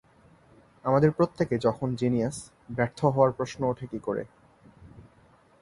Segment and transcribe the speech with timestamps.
[0.85, 2.37] আমাদের প্রত্যেকে যখন জিনিয়াস,
[2.71, 4.23] ব্যর্থ হওয়ার প্রশ্ন ওঠে কী করে?